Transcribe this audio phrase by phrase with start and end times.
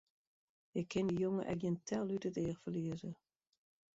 [0.79, 3.11] Ik kin dy jonge ek gjin tel út it each ferlieze!